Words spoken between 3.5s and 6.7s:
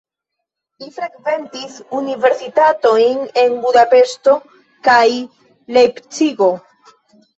Budapeŝto kaj Lejpcigo.